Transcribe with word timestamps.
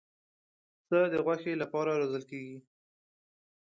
پسه 0.85 0.99
د 1.13 1.15
غوښې 1.25 1.53
لپاره 1.61 1.91
روزل 2.01 2.23
کېږي. 2.29 2.57